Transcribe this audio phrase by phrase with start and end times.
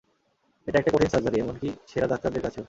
[0.67, 2.59] এটা একটা কঠিন সার্জারি, এমনকি সেরা ডাক্তারদের কাছেও।